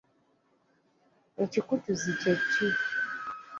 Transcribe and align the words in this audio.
Ekikutuzi 1.43 2.11
kye 2.21 2.33
ki? 2.51 2.67